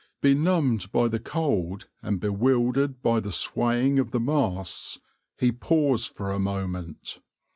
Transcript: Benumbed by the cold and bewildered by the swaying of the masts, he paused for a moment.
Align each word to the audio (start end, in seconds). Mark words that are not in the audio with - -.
Benumbed 0.19 0.91
by 0.91 1.07
the 1.07 1.19
cold 1.19 1.87
and 2.01 2.19
bewildered 2.19 3.03
by 3.03 3.19
the 3.19 3.31
swaying 3.31 3.99
of 3.99 4.09
the 4.09 4.19
masts, 4.19 4.99
he 5.37 5.51
paused 5.51 6.09
for 6.09 6.31
a 6.31 6.39
moment. 6.39 7.19